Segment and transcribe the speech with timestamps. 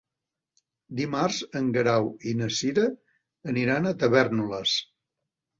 [0.99, 2.87] Dimarts en Guerau i na Cira
[3.55, 4.77] aniran a Tavèrnoles.